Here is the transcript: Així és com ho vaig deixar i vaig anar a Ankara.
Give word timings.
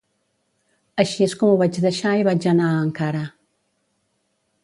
Així 1.03 1.25
és 1.25 1.35
com 1.41 1.51
ho 1.55 1.59
vaig 1.63 1.77
deixar 1.83 2.15
i 2.21 2.25
vaig 2.29 2.49
anar 2.53 2.69
a 2.71 2.81
Ankara. 2.87 3.23